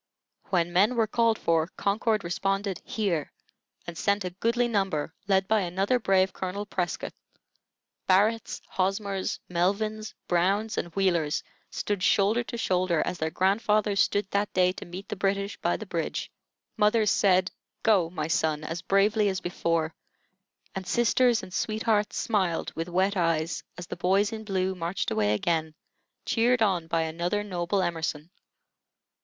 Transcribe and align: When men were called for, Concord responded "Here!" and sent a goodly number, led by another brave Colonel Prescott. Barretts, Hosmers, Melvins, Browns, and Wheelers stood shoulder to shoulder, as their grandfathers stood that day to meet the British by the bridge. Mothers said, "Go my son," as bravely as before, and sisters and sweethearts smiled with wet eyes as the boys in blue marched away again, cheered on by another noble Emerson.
When 0.49 0.73
men 0.73 0.95
were 0.95 1.05
called 1.05 1.37
for, 1.37 1.67
Concord 1.77 2.23
responded 2.23 2.81
"Here!" 2.83 3.31
and 3.85 3.95
sent 3.95 4.25
a 4.25 4.31
goodly 4.31 4.67
number, 4.67 5.13
led 5.27 5.47
by 5.47 5.61
another 5.61 5.99
brave 5.99 6.33
Colonel 6.33 6.65
Prescott. 6.65 7.13
Barretts, 8.09 8.61
Hosmers, 8.67 9.39
Melvins, 9.47 10.15
Browns, 10.27 10.75
and 10.75 10.87
Wheelers 10.95 11.43
stood 11.69 12.01
shoulder 12.01 12.43
to 12.45 12.57
shoulder, 12.57 13.03
as 13.05 13.19
their 13.19 13.29
grandfathers 13.29 13.99
stood 13.99 14.25
that 14.31 14.51
day 14.53 14.71
to 14.71 14.85
meet 14.85 15.07
the 15.07 15.15
British 15.15 15.57
by 15.57 15.77
the 15.77 15.85
bridge. 15.85 16.31
Mothers 16.77 17.11
said, 17.11 17.51
"Go 17.83 18.09
my 18.09 18.27
son," 18.27 18.63
as 18.63 18.81
bravely 18.81 19.29
as 19.29 19.39
before, 19.39 19.93
and 20.73 20.87
sisters 20.87 21.43
and 21.43 21.53
sweethearts 21.53 22.17
smiled 22.17 22.73
with 22.73 22.89
wet 22.89 23.15
eyes 23.15 23.61
as 23.77 23.85
the 23.85 23.95
boys 23.97 24.31
in 24.33 24.45
blue 24.45 24.73
marched 24.73 25.11
away 25.11 25.35
again, 25.35 25.75
cheered 26.25 26.63
on 26.63 26.87
by 26.87 27.03
another 27.03 27.43
noble 27.43 27.83
Emerson. 27.83 28.31